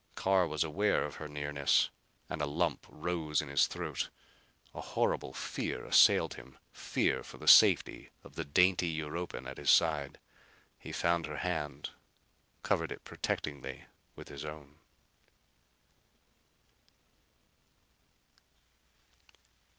Carr 0.15 0.47
was 0.47 0.63
aware 0.63 1.03
of 1.03 1.17
her 1.17 1.27
nearness 1.27 1.91
and 2.27 2.41
a 2.41 2.47
lump 2.47 2.87
rose 2.89 3.39
in 3.39 3.49
his 3.49 3.67
throat. 3.67 4.09
A 4.73 4.81
horrible 4.81 5.31
fear 5.31 5.85
assailed 5.85 6.33
him. 6.33 6.57
Fear 6.73 7.21
for 7.21 7.37
the 7.37 7.47
safety 7.47 8.09
of 8.23 8.33
the 8.33 8.43
dainty 8.43 8.89
Europan 8.97 9.45
at 9.47 9.57
his 9.59 9.69
side. 9.69 10.19
He 10.79 10.91
found 10.91 11.27
her 11.27 11.37
hand; 11.37 11.91
covered 12.63 12.91
it 12.91 13.03
protectingly 13.03 13.85
with 14.15 14.29
his 14.29 14.43
own. 14.43 14.79